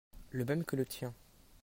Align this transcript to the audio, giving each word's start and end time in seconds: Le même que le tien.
Le 0.31 0.45
même 0.45 0.63
que 0.63 0.75
le 0.75 0.83
tien. 0.83 1.13